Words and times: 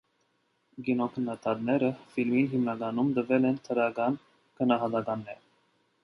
Կինոքննադատները 0.85 1.89
ֆիլմին 2.13 2.49
հիմնականում 2.53 3.11
տվել 3.17 3.45
են 3.49 3.59
դրական 3.67 4.17
գնահատականներ։ 4.63 5.45